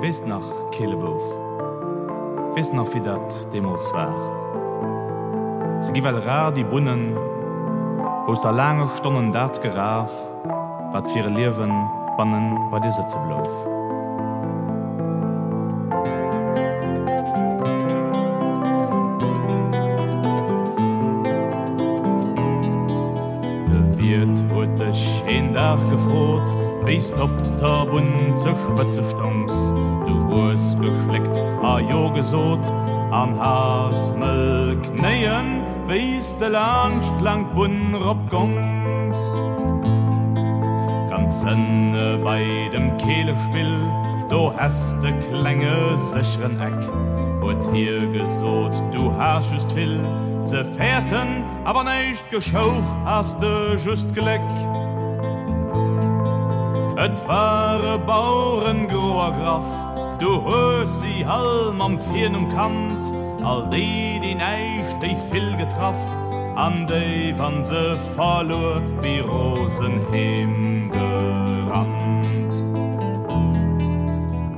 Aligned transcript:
Wees 0.00 0.24
nach 0.24 0.70
Killebouf. 0.70 1.22
Wees 2.54 2.72
nach 2.72 2.86
wie 2.94 3.00
dat 3.00 3.52
Demos 3.52 3.92
war. 3.92 4.14
Se 5.82 5.92
giwel 5.92 6.16
ra 6.16 6.50
die 6.50 6.64
Bunnen, 6.64 7.14
wos 8.26 8.40
der 8.40 8.52
lange 8.52 8.88
Stonnen 8.96 9.30
dat 9.30 9.60
geraf, 9.60 10.10
wat 10.92 11.06
fir 11.08 11.28
Liwen 11.28 11.72
bannen 12.16 12.56
bei 12.70 12.80
Di 12.80 12.90
Sätze 12.90 13.18
blouf. 13.26 13.69
stehst 27.00 27.20
op 27.20 27.30
der 27.58 27.86
bunze 27.86 28.52
spëtze 28.52 29.02
stos 29.08 29.72
du 30.04 30.14
wurs 30.28 30.74
geschleckt 30.80 31.40
a 31.64 31.78
jo 31.80 32.10
gesot 32.12 32.68
an 33.16 33.32
hasmel 33.40 34.76
kneien 34.84 35.48
wees 35.88 36.34
de 36.38 36.50
land 36.50 37.08
lang 37.24 37.46
bunn 37.54 37.94
opgongs 37.94 39.20
ganzenne 41.10 42.18
bei 42.24 42.68
dem 42.72 42.92
kehlespiel 42.98 43.72
do 44.28 44.52
haste 44.58 45.14
klenge 45.24 45.96
sicheren 45.96 46.60
heck 46.60 46.82
und 47.40 47.64
hier 47.72 48.04
gesot 48.12 48.76
du 48.92 49.08
haschest 49.16 49.74
will 49.74 50.00
ze 50.44 50.64
fährten 50.76 51.44
aber 51.64 51.84
neicht 51.84 52.28
geschouch 52.30 52.84
hast 53.04 53.42
du 53.42 53.76
just 53.84 54.14
geleck. 54.14 54.69
Et 57.02 57.26
ware 57.26 57.98
Bauuren 57.98 58.86
Groergraf, 58.86 59.64
Du 60.18 60.44
hos 60.44 61.00
sie 61.00 61.24
halm 61.24 61.80
am 61.80 61.98
Vien 61.98 62.46
kant, 62.50 63.10
All 63.42 63.62
de 63.70 64.20
die 64.20 64.34
neiich 64.34 64.92
dei 65.00 65.16
fil 65.30 65.56
getraff. 65.56 65.96
An 66.56 66.86
déi 66.86 67.32
van 67.38 67.64
se 67.64 67.96
fall 68.14 68.52
wie 69.00 69.20
Rosen 69.20 69.96
hem 70.12 70.90
gerant. 70.92 72.52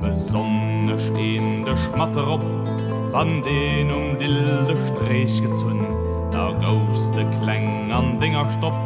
Besonne 0.01 0.99
stehn 0.99 1.63
de 1.63 1.77
Schmatter 1.77 2.27
op 2.27 2.43
Wann 3.13 3.41
den 3.43 3.89
um 3.89 4.17
dilde 4.17 4.75
Strich 4.87 5.41
gezzun, 5.41 5.79
Da 6.31 6.51
goufste 6.59 7.23
Kkleng 7.23 7.93
an 7.93 8.19
Dinger 8.19 8.51
stopp 8.51 8.83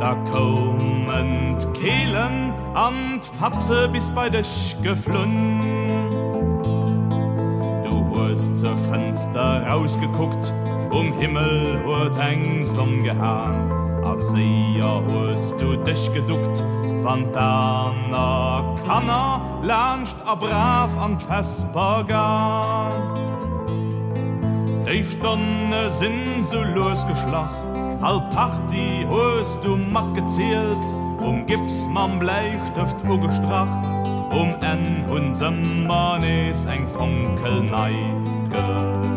Da 0.00 0.14
kommen 0.30 1.56
Kehlen 1.80 2.39
an 2.74 3.20
Fatze 3.38 3.88
bis 3.88 4.10
bei 4.10 4.28
dech 4.30 4.76
geflunn 4.82 5.60
Du 7.84 8.16
hast 8.16 8.58
zur 8.58 8.76
Fenster 8.76 9.66
rausgeguckt 9.66 10.52
um 10.90 11.12
Himmel 11.18 11.80
huet 11.84 12.16
eng 12.18 12.64
som 12.64 13.02
gehan 13.02 13.54
als 14.04 14.30
sie 14.32 14.82
hast 14.82 15.60
du 15.60 15.76
dich 15.76 16.12
geduckt 16.14 16.62
Van 17.02 17.32
daner 17.32 18.76
kannner 18.86 19.40
lacht 19.62 20.16
a 20.26 20.34
brav 20.34 20.96
an 20.98 21.18
Vesperger 21.18 22.90
Ich 24.86 25.10
stonne 25.12 25.90
sinn 25.90 26.42
so 26.42 26.62
losgeschlacht 26.62 27.64
Al 28.00 28.20
Party 28.30 29.06
holst 29.08 29.62
du 29.64 29.76
matt 29.76 30.14
gezielt 30.14 30.92
und 30.92 31.09
um 31.20 31.46
Gips 31.46 31.86
man 31.86 32.18
bleistift 32.18 33.04
ugestracht 33.08 33.86
um 34.32 34.54
en 34.60 35.04
hun 35.08 35.86
manes 35.86 36.64
eng 36.64 36.86
funkel 36.88 37.62
neige. 37.62 39.09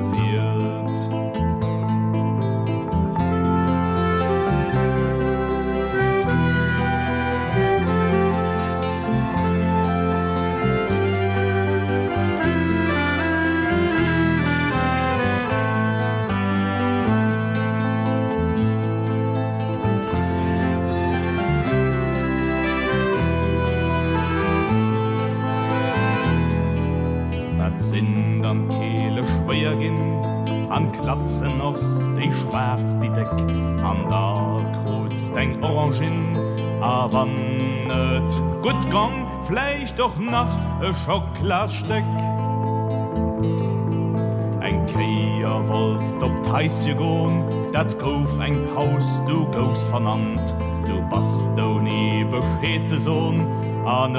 sich 39.93 39.97
doch 39.97 40.17
nach 40.17 40.47
e 40.81 40.93
Schocklassteck. 40.93 42.03
Eg 44.61 44.93
Käier 44.93 45.67
wollt 45.67 46.23
op 46.23 46.43
Teisje 46.43 46.95
goen, 46.95 47.43
Dat 47.71 47.99
gouf 47.99 48.39
eng 48.39 48.65
Paus 48.73 49.21
du 49.27 49.45
gos 49.51 49.87
vernannt. 49.87 50.55
Du 50.85 51.01
bast 51.09 51.47
do 51.55 51.79
nie 51.79 52.25
bescheze 52.25 52.99
sohn, 52.99 53.47
An 53.85 54.13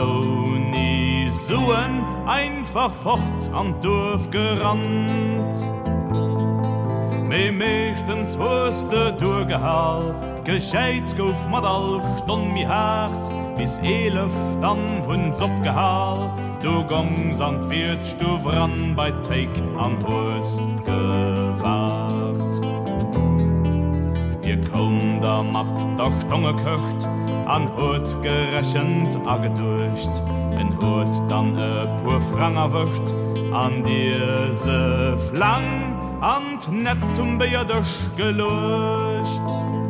nie 0.71 1.29
suen, 1.31 2.05
einfach 2.27 2.93
fort 2.93 3.51
an 3.53 3.75
Durf 3.81 4.29
gerannt. 4.31 5.69
Me 7.29 7.51
meeschtens 7.51 8.37
hoste 8.39 9.13
Dugehall, 9.19 10.15
Gescheit 10.45 11.17
gouf 11.17 11.49
mat 11.49 11.65
all 11.65 12.01
stonn 12.19 12.53
mi 12.53 12.65
hart, 12.65 13.34
bis 13.57 13.79
elef 13.79 14.33
dann 14.61 15.03
hunns 15.07 15.41
opgeha 15.41 16.31
du 16.63 16.85
gongs 16.85 17.41
an 17.41 17.59
wird 17.71 18.05
du 18.21 18.49
ran 18.49 18.95
bei 18.97 19.11
take 19.29 19.63
an 19.79 19.97
hos 20.07 20.61
gewahrt 20.87 22.55
ihr 24.45 24.61
kom 24.71 25.21
der 25.21 25.43
matt 25.43 25.79
doch 25.97 26.21
stonge 26.23 26.55
köcht 26.65 27.07
an 27.47 27.69
hut 27.77 28.23
gerechend 28.23 29.17
agedurcht 29.27 30.23
en 30.59 30.71
hut 30.79 31.15
dann 31.29 31.57
e 31.59 31.87
pur 32.03 32.21
franger 32.21 32.73
wircht 32.73 33.15
an 33.53 33.83
dir 33.85 34.53
se 34.53 35.17
flang 35.31 35.69
an 36.21 36.59
netz 36.83 37.05
zum 37.15 37.39
beerdech 37.39 37.93
gelöscht 38.17 39.49
und 39.73 39.84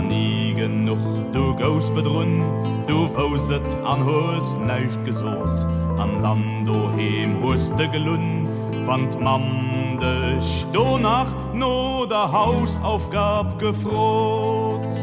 nie 0.00 0.54
genug. 0.54 1.32
Du 1.32 1.54
gos 1.56 1.90
bedrun 1.90 2.42
du 2.86 3.06
faustet 3.14 3.76
an 3.84 4.04
hus 4.04 4.56
neicht 4.66 5.04
gesot. 5.04 5.66
An 5.98 6.22
dann 6.22 6.64
du 6.64 6.76
hem 6.96 7.42
huste 7.42 7.88
gelun 7.88 8.48
fand 8.86 9.20
man 9.20 9.98
dech 10.00 10.66
do 10.72 10.98
nach 10.98 11.32
no 11.54 12.06
der 12.06 12.30
hausaufgab 12.32 13.58
gefrot. 13.58 14.94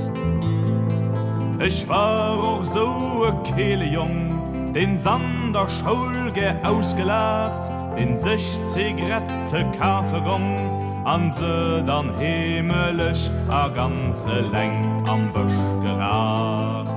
Ich 1.59 1.88
war 1.90 2.38
auch 2.41 2.63
so 2.63 3.25
e 3.28 3.31
kehlejung 3.44 4.29
den 4.73 4.97
sander 4.97 5.67
schulge 5.67 6.56
ausgelacht 6.63 7.72
in 7.97 8.17
sich 8.17 8.59
zigarette 8.67 9.66
kafe 11.05 11.84
gong 11.85 11.90
an 11.90 12.09
himmelech 12.19 13.29
a 13.49 13.69
ganze 13.69 14.43
am 15.07 15.31
Busch 15.31 15.59
gerat. 15.81 16.87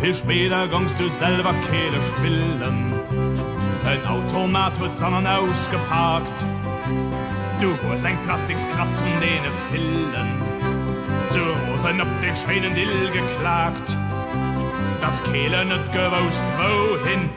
Viel 0.00 0.14
später 0.14 0.68
gangst 0.68 1.00
du 1.00 1.08
selber 1.08 1.54
kehle 1.66 1.98
spillen 2.12 2.92
Ein 3.86 4.06
Automat 4.06 4.78
wird 4.80 4.94
sondern 4.94 5.26
ausgepackt 5.26 6.44
du 7.64 7.88
hast 7.88 8.04
ein 8.04 8.18
Plastiksklapz 8.24 9.00
von 9.00 9.20
denen 9.20 9.54
Fillen 9.70 10.28
So 11.30 11.76
sein 11.78 12.00
op 12.00 12.08
den 12.20 12.36
Scheinen 12.36 12.74
Dill 12.74 13.10
geklagt. 13.10 13.96
Dat 15.00 15.24
Kehlen 15.24 15.68
net 15.68 15.92
gewost 15.92 16.44
wohin. 16.58 17.30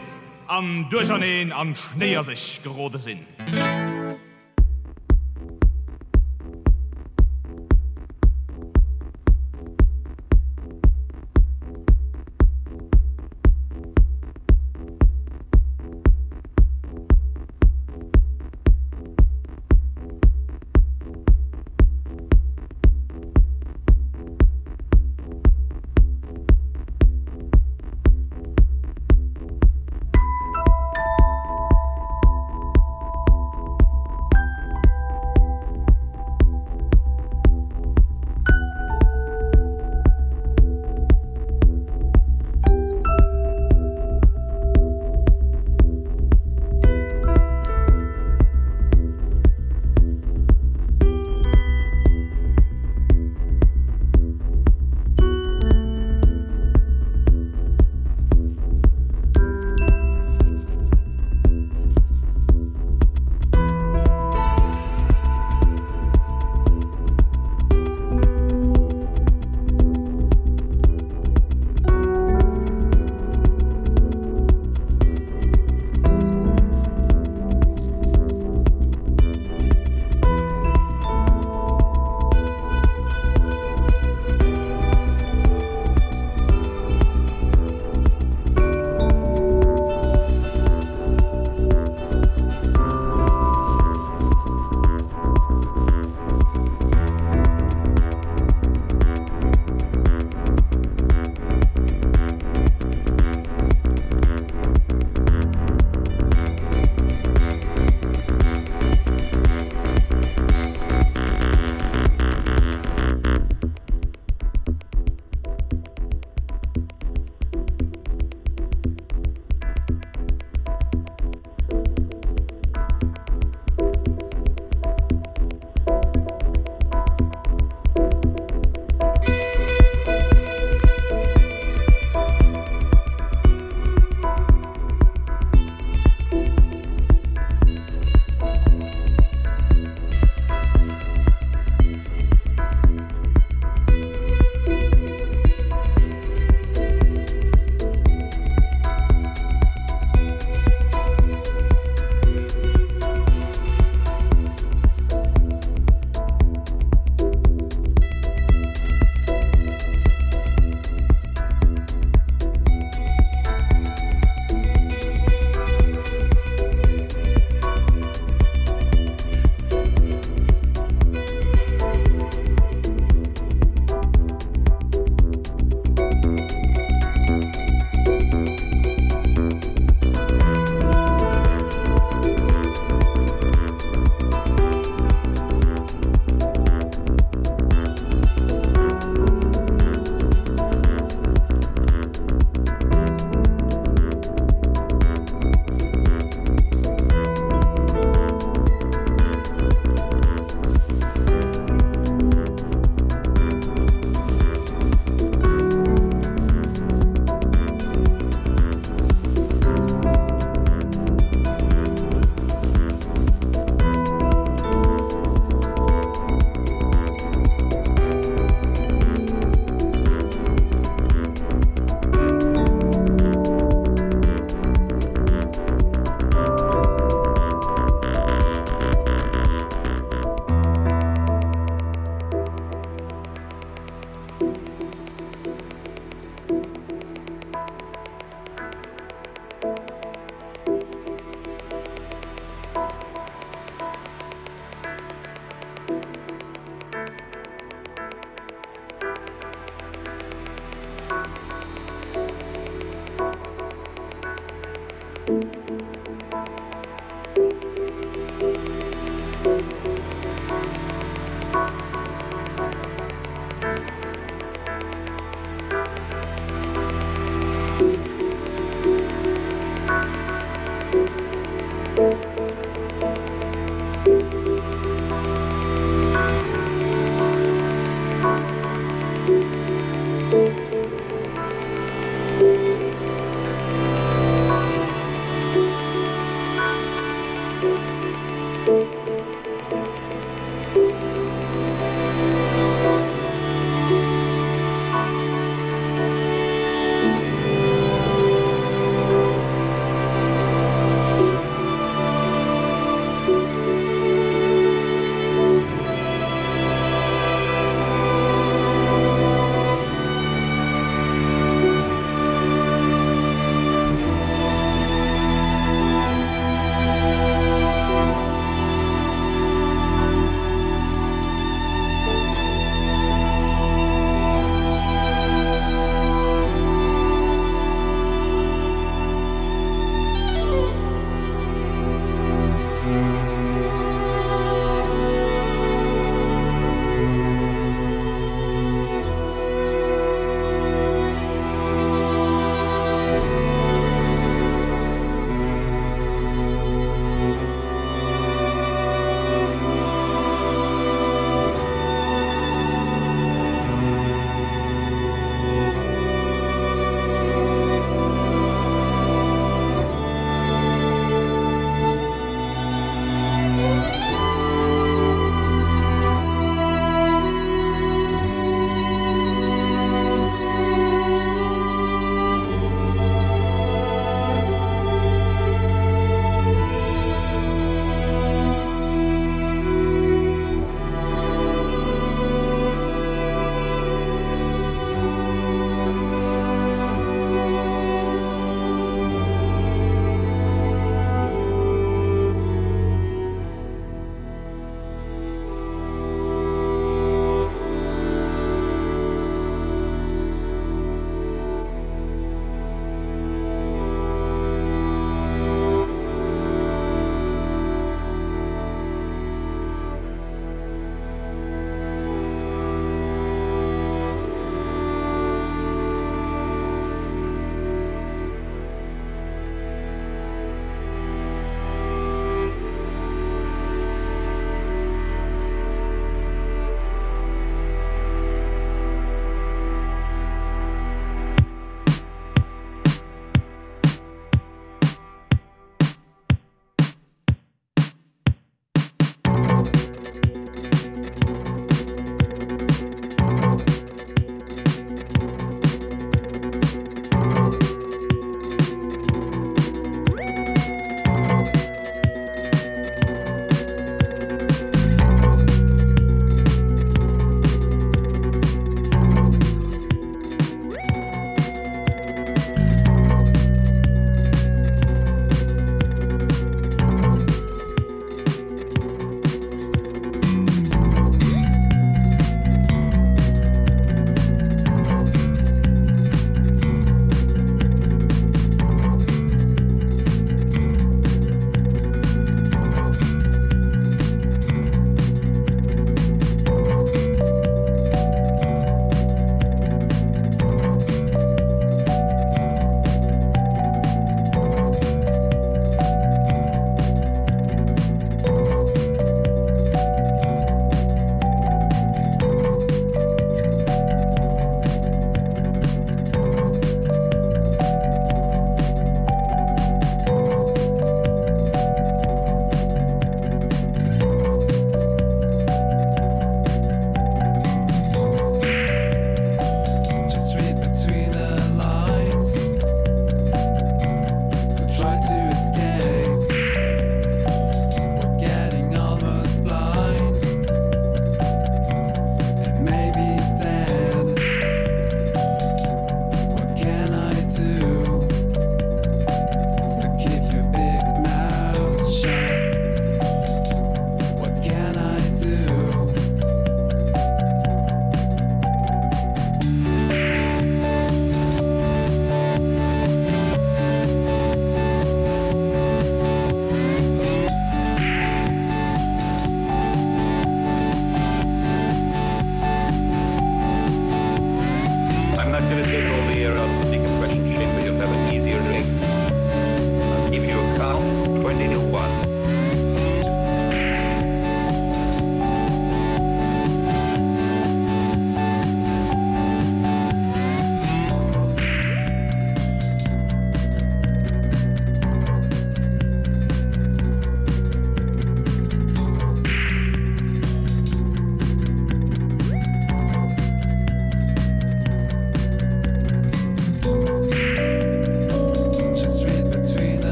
An 0.47 0.87
Ducherneen 0.89 1.51
an 1.51 1.75
Schneer 1.75 2.23
sich 2.23 2.61
gerode 2.63 2.99
sinn. 2.99 3.25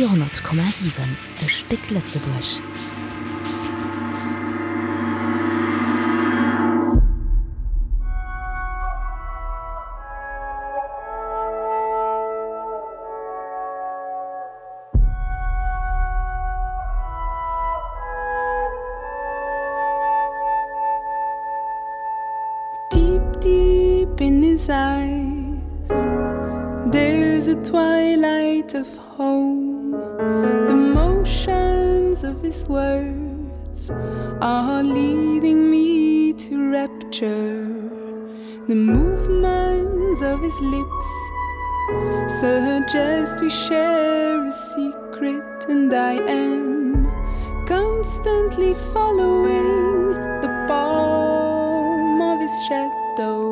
10,7 0.00 1.42
E 1.42 1.48
Stick 1.48 1.90
Lettzeburg. 1.90 2.62
deep 22.90 23.40
deep 23.40 24.20
in 24.22 24.42
his 24.42 24.70
eyes 24.70 25.88
there's 26.90 27.48
a 27.48 27.56
twilight 27.56 28.72
of 28.72 28.88
home 28.96 29.69
the 30.66 30.76
motions 30.76 32.22
of 32.22 32.42
his 32.42 32.68
words 32.68 33.90
are 34.40 34.82
leading 34.82 35.70
me 35.70 36.32
to 36.34 36.70
rapture. 36.70 37.66
The 38.66 38.74
movements 38.74 40.20
of 40.22 40.42
his 40.42 40.60
lips 40.60 41.08
suggest 42.40 43.40
we 43.40 43.50
share 43.50 44.44
a 44.46 44.52
secret 44.52 45.66
and 45.68 45.92
I 45.92 46.14
am 46.28 47.06
constantly 47.66 48.74
following 48.92 50.08
the 50.42 50.52
palm 50.68 52.20
of 52.20 52.40
his 52.40 52.54
shadow 52.66 53.49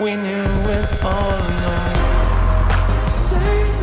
we 0.00 0.16
knew 0.16 0.46
it 0.70 1.04
all 1.04 1.30
along. 1.30 1.96
Save 3.10 3.79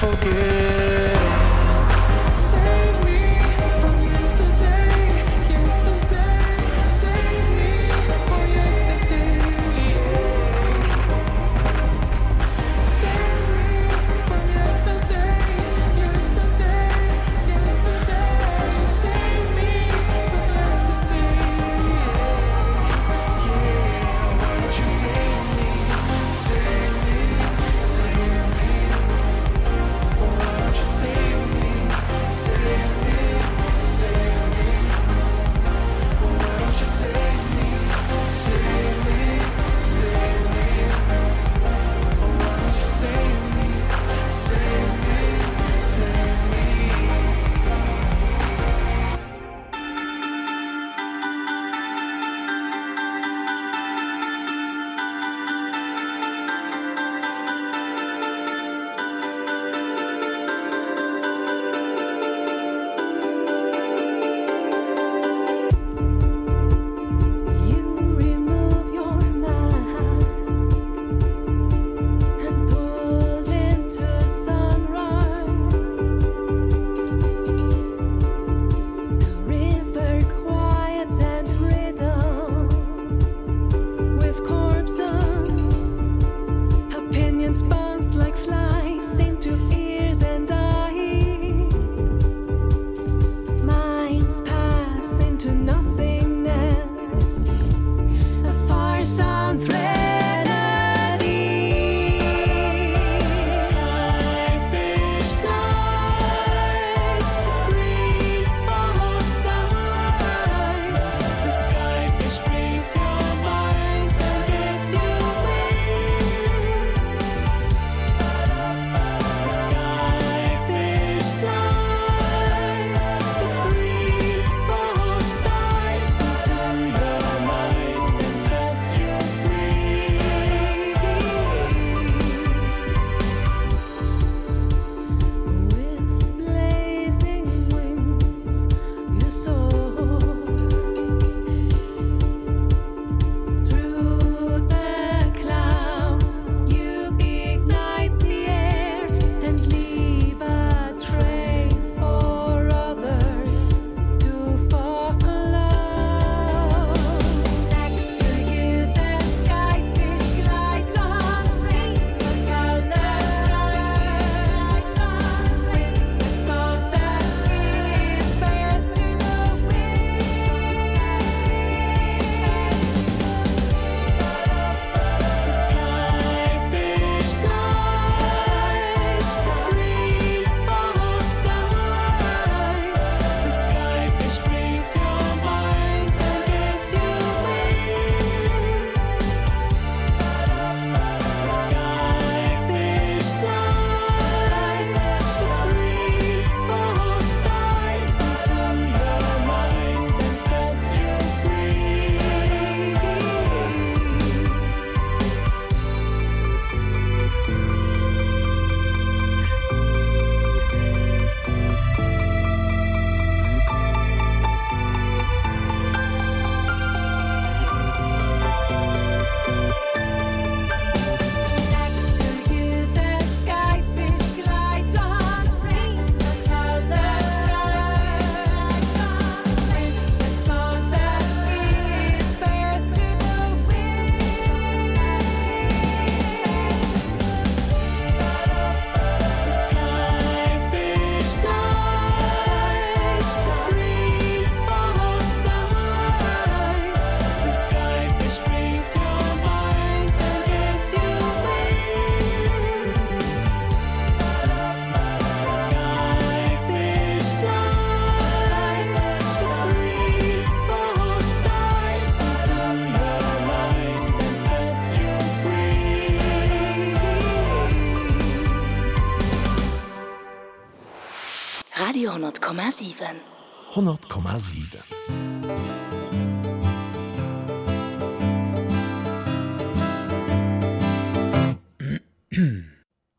forget 0.00 0.69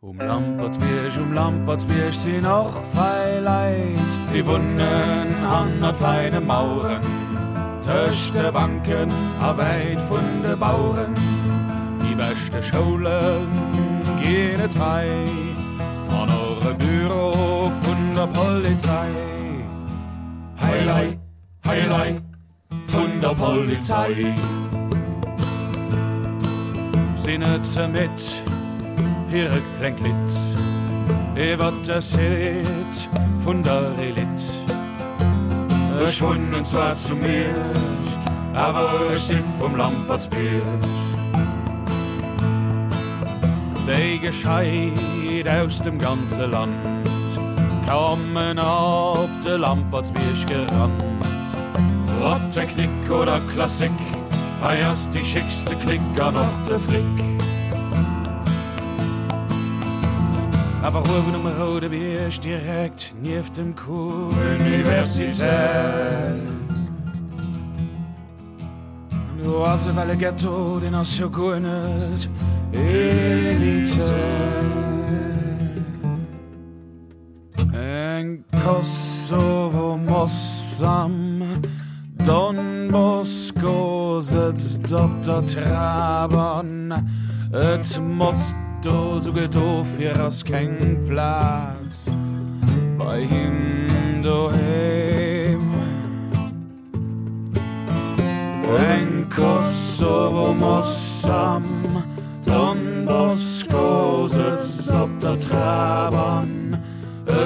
Um 0.01 0.17
Lampertsbirsch, 0.19 1.17
um 1.17 1.31
Lampertsbirsch 1.31 2.17
sind 2.17 2.45
auch 2.45 2.73
Feileit. 2.93 4.11
Sie 4.33 4.45
wohnen 4.45 5.45
an 5.45 5.79
der 5.79 5.95
feine 5.95 6.41
Mauern, 6.41 7.01
töchte 7.85 8.51
Banken, 8.51 9.09
a 9.41 9.55
weit 9.57 10.01
von 10.09 10.43
de 10.43 10.57
Bauern. 10.57 11.15
Die 12.03 12.15
beste 12.15 12.61
Schulen 12.61 13.47
gehen 14.21 14.69
zwei, 14.69 15.07
an 16.09 16.29
eure 16.29 16.73
Büro 16.73 17.71
von 17.83 18.00
der 18.21 18.27
Polizei. 18.27 19.09
Heilei 20.61 21.17
Heilei 21.65 22.21
vun 22.87 23.19
der 23.21 23.33
Polizei. 23.33 24.35
Sinne 27.15 27.61
ze 27.63 27.87
mit 27.87 28.43
ihre 29.33 29.61
Kränklit 29.79 30.31
Ewer 31.35 31.73
der 31.87 32.01
seet 32.01 33.09
vun 33.37 33.63
der 33.63 33.97
Relit? 33.97 34.41
Erschwunden 35.99 36.63
zwar 36.65 36.95
zu 36.95 37.15
mir 37.15 37.55
aber 38.53 39.17
si 39.17 39.37
vom 39.59 39.75
Lampertsbier 39.75 40.61
Dei 43.87 44.19
gescheit 44.21 45.47
aus 45.47 45.81
dem 45.81 45.97
ganze 45.97 46.45
Land 46.45 47.10
kommen 47.91 48.57
auf 48.57 49.29
de 49.43 49.57
Lampertsbiersch 49.57 50.45
gerannt. 50.45 51.03
Ob 52.23 52.49
Technik 52.49 52.89
oder 53.09 53.41
Klassik 53.53 53.91
Eiers 54.63 55.09
die 55.09 55.23
schickste 55.23 55.75
Klicker 55.75 56.31
noch 56.31 56.67
der 56.69 56.79
Frick. 56.79 57.03
Aber 60.83 60.99
howen 60.99 61.35
um 61.35 61.47
Rode 61.47 61.89
Biersch 61.89 62.39
direkt 62.39 63.13
nief 63.21 63.49
dem 63.51 63.75
Ku 63.75 64.29
Universität 64.59 65.43
Du 69.43 69.63
as 69.63 69.95
well 69.95 70.15
Ghetto 70.15 70.79
den 70.79 70.95
as 70.95 71.17
jo 71.17 71.29
gonet 71.29 72.29
Elite. 72.73 75.00
Kosovo 78.71 79.97
Mossam 79.97 81.41
Don 82.25 82.87
Bosco 82.89 84.21
setzt 84.21 84.89
Dr. 84.89 85.45
Trabern 85.45 86.93
Et 87.51 87.99
motzt 87.99 88.55
do 88.81 89.19
so 89.19 89.31
do 89.31 89.83
fir 89.83 90.17
ass 90.21 90.43
keng 90.43 91.05
Platz. 91.05 92.09
Bei 92.97 93.19
hin 93.19 94.23
do 94.23 94.49
Eng 98.89 99.27
Kosovo 99.29 100.53
Mossam 100.53 101.63
Don 102.45 103.05
Bosco 103.05 104.27
op 104.93 105.19
der 105.19 105.39
Trabern 105.39 106.60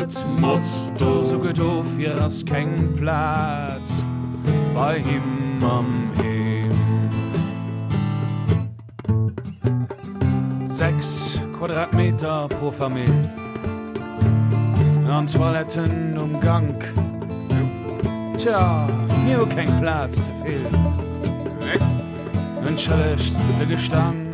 Et 0.02 0.26
motzt 0.42 0.92
do 1.00 1.24
so 1.24 1.38
do 1.38 1.84
fir 1.96 2.22
ass 2.22 2.44
keng 2.44 2.94
Platz 2.98 4.04
Bei 4.74 5.00
him 5.00 5.64
am 5.64 6.12
Hem 6.18 6.72
Sechs 10.70 11.40
Quadratmeter 11.58 12.50
pro 12.50 12.72
Familie. 12.72 13.32
An 15.10 15.28
Toiletten 15.28 16.18
um 16.18 16.40
Gang 16.42 16.84
Tja, 18.38 18.88
mir 19.26 19.46
kein 19.48 19.80
Platz 19.80 20.24
zu 20.24 20.34
viel. 20.44 20.66
Wünschelecht 22.62 23.34
der 23.60 23.68
Gestank 23.68 24.25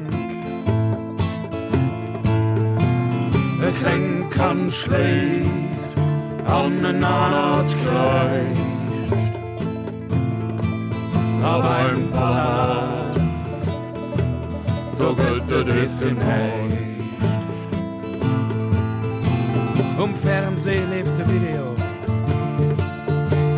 E 3.72 3.74
kling 3.74 4.30
kann 4.30 4.70
schläft 4.70 5.98
an 6.46 6.84
den 6.84 7.00
Naht 7.00 7.72
kreist 7.84 8.62
Aber 11.44 11.76
ein 11.76 12.12
paar 12.12 12.88
Dogelte 14.98 15.64
driffen 15.64 16.18
hecht. 16.22 16.78
Um 19.98 20.14
Fernseh 20.16 20.82
lebte 20.92 21.24
Video 21.28 21.74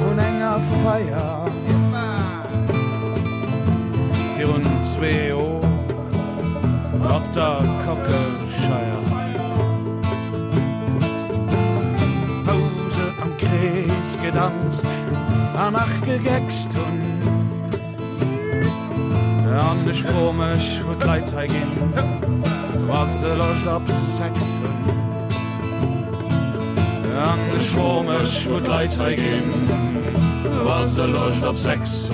Von 0.03 0.19
enger 0.19 0.59
Feier. 0.83 1.49
Hier 4.37 4.49
und 4.49 4.65
zwei 4.85 5.33
O 5.33 5.59
Ob 7.09 7.31
der 7.31 7.57
Kockelscheier 7.85 9.02
Gedanzt 14.23 14.87
Anach 15.53 16.01
gegext 16.05 16.77
und 16.77 17.23
an 19.51 19.85
ich 19.89 20.03
mich 20.03 20.87
wird 20.87 21.03
leid 21.05 21.29
gehen 21.47 21.93
was 22.87 23.21
löscht 23.21 23.67
ab 23.67 23.81
sex 23.91 24.35
an 27.27 27.39
ich 27.59 27.75
mich 27.75 28.49
wird 28.49 28.67
leid 28.67 28.97
gehen 28.97 29.51
was 30.63 30.97
löscht 30.97 31.43
ab 31.43 31.57
sex 31.57 32.09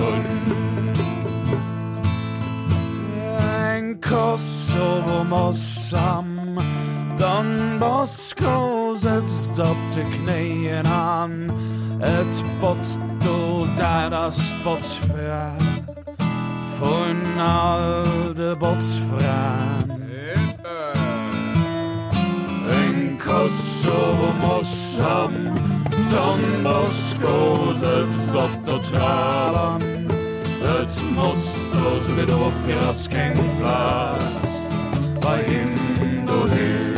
ein 3.72 4.00
kosovo 4.00 5.22
mossam 5.28 6.58
dann 7.16 7.78
bosco 7.78 8.94
setzt 8.96 9.60
op 9.60 9.76
de 9.94 10.02
kneen 10.02 10.86
an 10.86 11.52
Het 12.00 12.42
pot 12.58 12.98
tot 13.18 14.12
als 14.12 14.62
botsvraag. 14.62 15.52
Voor 16.76 17.14
al 17.42 18.34
de 18.34 18.56
botsvraag. 18.58 19.84
In 22.70 23.18
Kosovo 23.26 24.32
Mossam, 24.40 25.32
dan 26.10 26.38
Bosco 26.62 27.68
het 27.68 28.32
dat 28.32 28.50
tot 28.64 28.90
ralan. 28.92 29.82
Het 30.62 31.00
mosto's 31.14 32.14
weer 32.14 32.26
door 32.26 32.52
als 32.86 33.06
geen 33.10 33.56
plaats, 33.58 34.50
waarin 35.20 35.72
doorheen. 36.26 36.89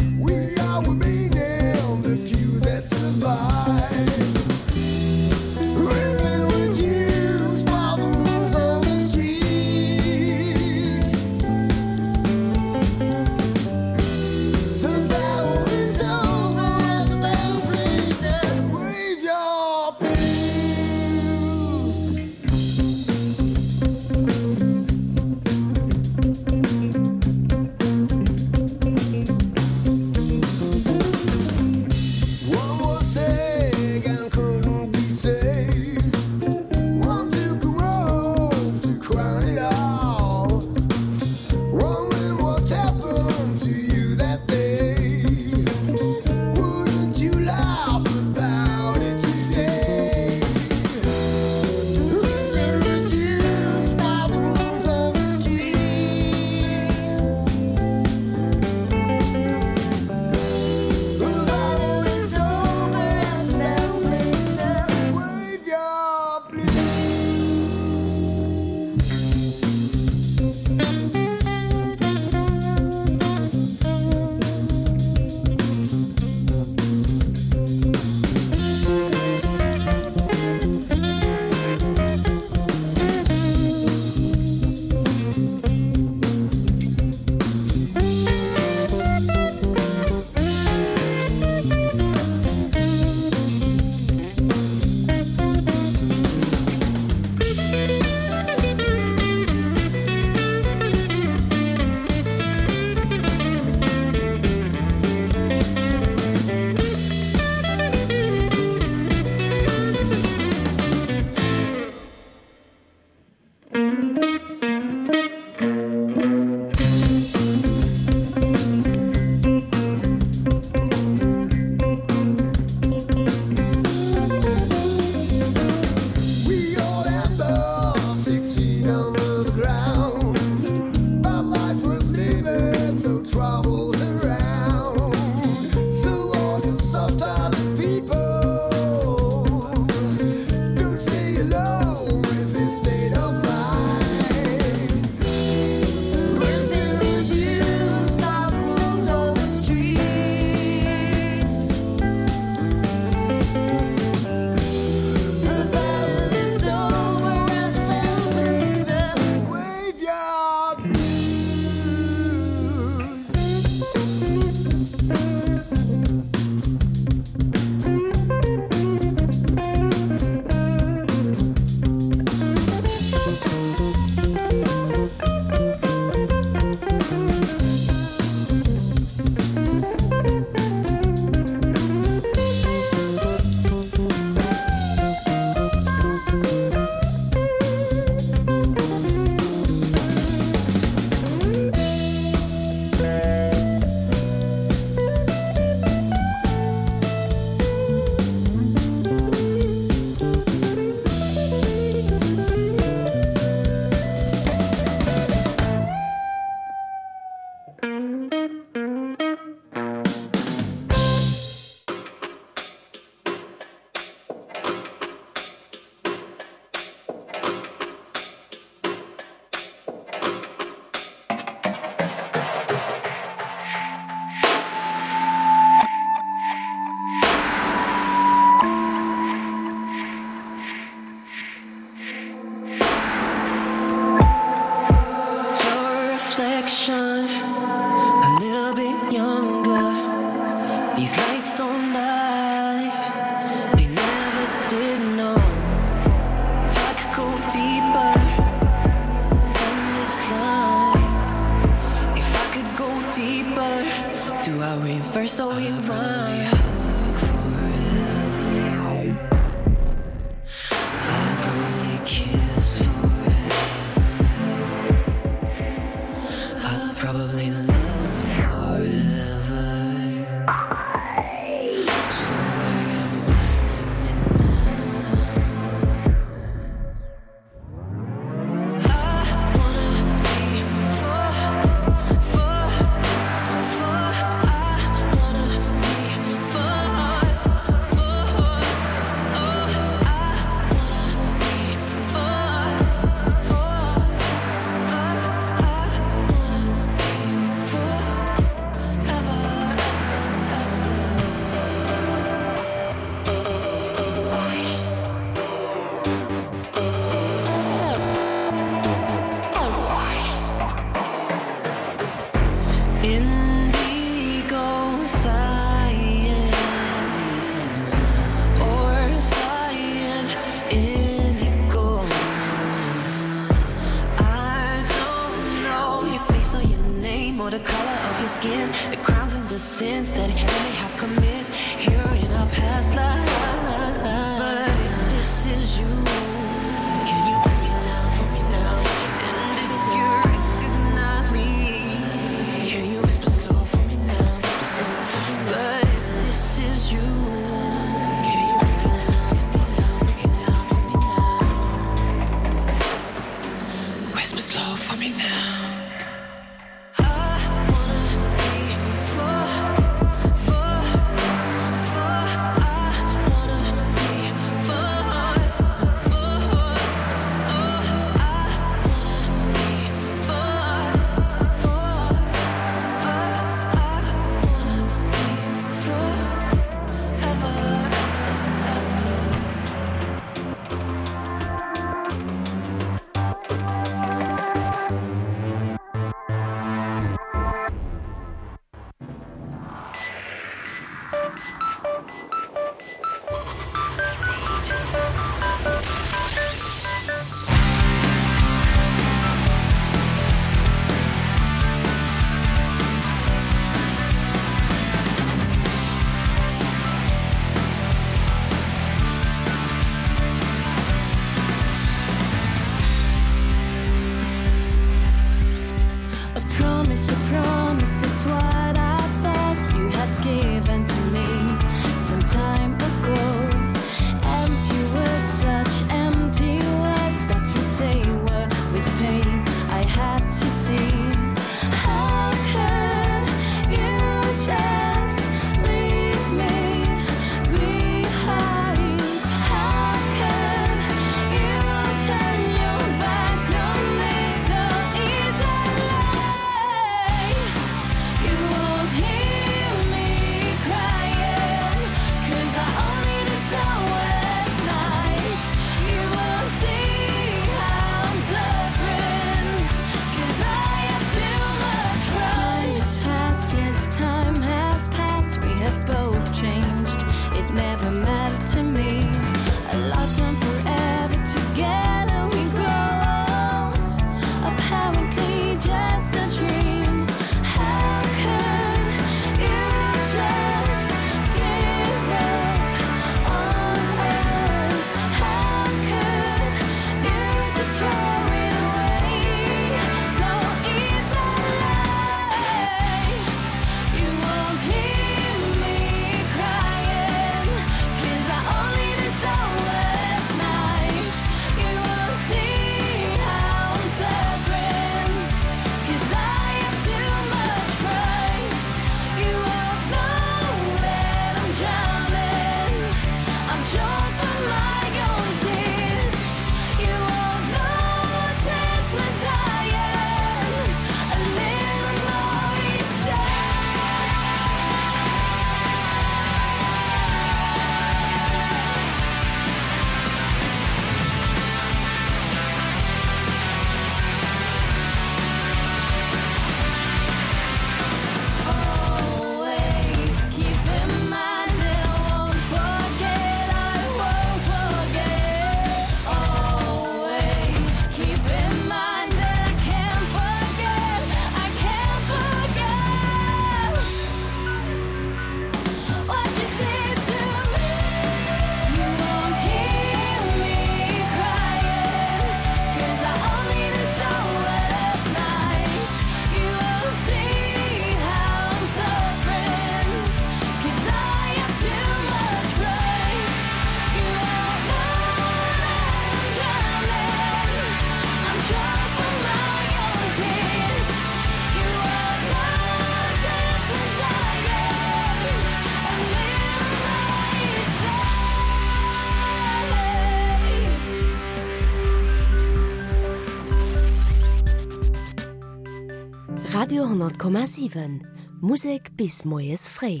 Musik 598.40 598.96
bis 598.96 599.26
moes 599.26 599.68
frei. 599.68 600.00